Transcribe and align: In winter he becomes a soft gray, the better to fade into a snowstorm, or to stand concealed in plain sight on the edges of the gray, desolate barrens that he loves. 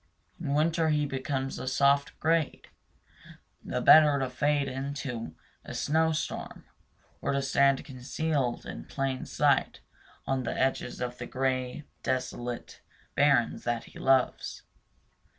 In 0.39 0.55
winter 0.55 0.89
he 0.89 1.05
becomes 1.05 1.59
a 1.59 1.67
soft 1.67 2.19
gray, 2.19 2.63
the 3.63 3.81
better 3.81 4.17
to 4.17 4.31
fade 4.31 4.67
into 4.67 5.35
a 5.63 5.75
snowstorm, 5.75 6.65
or 7.21 7.33
to 7.33 7.41
stand 7.43 7.85
concealed 7.85 8.65
in 8.65 8.85
plain 8.85 9.27
sight 9.27 9.81
on 10.25 10.41
the 10.41 10.57
edges 10.59 11.01
of 11.01 11.19
the 11.19 11.27
gray, 11.27 11.83
desolate 12.01 12.81
barrens 13.15 13.63
that 13.65 13.83
he 13.83 13.99
loves. 13.99 14.63